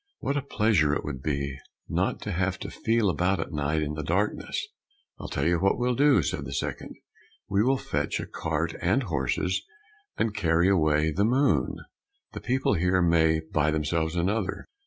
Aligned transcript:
What 0.17 0.35
a 0.35 0.41
pleasure 0.41 0.95
it 0.95 1.03
would 1.05 1.21
be 1.21 1.59
not 1.87 2.21
to 2.21 2.31
have 2.31 2.57
to 2.61 2.71
feel 2.71 3.07
about 3.07 3.39
at 3.39 3.51
night 3.51 3.83
in 3.83 3.93
the 3.93 4.01
darkness!" 4.01 4.65
"I'll 5.19 5.27
tell 5.27 5.45
you 5.45 5.59
what 5.59 5.77
we'll 5.77 5.93
do," 5.93 6.23
said 6.23 6.43
the 6.45 6.53
second; 6.53 6.95
"we 7.47 7.61
will 7.61 7.77
fetch 7.77 8.19
a 8.19 8.25
cart 8.25 8.73
and 8.81 9.03
horses 9.03 9.61
and 10.17 10.33
carry 10.33 10.67
away 10.69 11.11
the 11.11 11.23
moon. 11.23 11.75
The 12.33 12.41
people 12.41 12.73
here 12.73 13.03
may 13.03 13.41
buy 13.41 13.69
themselves 13.69 14.15
another." 14.15 14.65